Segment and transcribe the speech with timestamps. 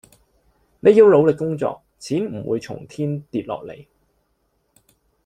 [0.79, 3.85] 你要努力工作錢唔會從天跌落嚟